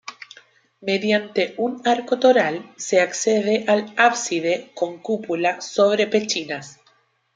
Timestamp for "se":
2.75-3.01